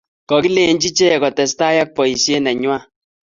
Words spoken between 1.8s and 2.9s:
ak boishet neng'wai